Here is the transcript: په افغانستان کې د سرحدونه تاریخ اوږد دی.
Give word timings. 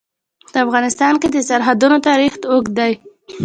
په 0.51 0.57
افغانستان 0.65 1.13
کې 1.21 1.27
د 1.31 1.37
سرحدونه 1.49 1.97
تاریخ 2.07 2.33
اوږد 2.51 2.71
دی. 2.79 2.93